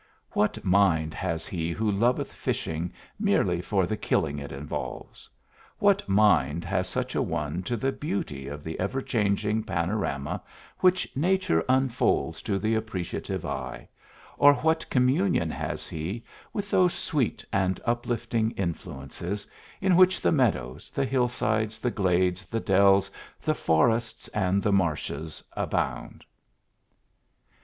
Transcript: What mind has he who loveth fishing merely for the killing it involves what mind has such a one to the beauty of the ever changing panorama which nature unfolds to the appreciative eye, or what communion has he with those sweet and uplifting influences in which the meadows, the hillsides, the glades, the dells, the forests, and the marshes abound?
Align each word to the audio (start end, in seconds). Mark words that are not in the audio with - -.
What 0.31 0.65
mind 0.65 1.13
has 1.13 1.45
he 1.47 1.71
who 1.71 1.91
loveth 1.91 2.33
fishing 2.33 2.91
merely 3.19 3.61
for 3.61 3.85
the 3.85 3.95
killing 3.95 4.39
it 4.39 4.51
involves 4.51 5.29
what 5.77 6.09
mind 6.09 6.65
has 6.65 6.87
such 6.87 7.13
a 7.13 7.21
one 7.21 7.61
to 7.61 7.77
the 7.77 7.91
beauty 7.91 8.47
of 8.47 8.63
the 8.63 8.79
ever 8.79 8.99
changing 9.03 9.61
panorama 9.61 10.41
which 10.79 11.07
nature 11.15 11.63
unfolds 11.69 12.41
to 12.41 12.57
the 12.57 12.73
appreciative 12.73 13.45
eye, 13.45 13.87
or 14.39 14.55
what 14.55 14.89
communion 14.89 15.51
has 15.51 15.87
he 15.87 16.23
with 16.51 16.71
those 16.71 16.95
sweet 16.95 17.45
and 17.53 17.79
uplifting 17.85 18.49
influences 18.57 19.45
in 19.81 19.95
which 19.95 20.19
the 20.19 20.31
meadows, 20.31 20.89
the 20.89 21.05
hillsides, 21.05 21.77
the 21.77 21.91
glades, 21.91 22.47
the 22.47 22.59
dells, 22.59 23.11
the 23.39 23.53
forests, 23.53 24.29
and 24.29 24.63
the 24.63 24.73
marshes 24.73 25.43
abound? 25.53 26.25